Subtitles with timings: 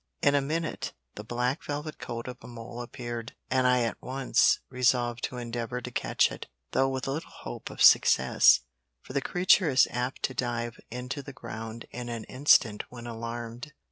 [0.23, 4.59] In a minute the black velvet coat of a mole appeared, and I at once
[4.67, 8.61] resolved to endeavour to catch it, though with little hope of success,
[9.03, 13.73] for the creature is apt to dive into the ground in an instant when alarmed.